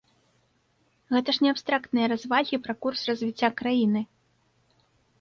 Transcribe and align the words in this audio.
Гэта 1.15 1.29
ж 1.37 1.45
не 1.47 1.51
абстрактныя 1.57 2.07
развагі 2.15 2.55
пра 2.67 2.73
курс 2.87 2.99
развіцця 3.13 3.49
краіны! 3.63 4.01